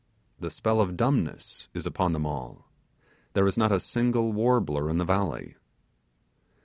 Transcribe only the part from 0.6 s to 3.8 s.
of dumbness is upon them all there is not a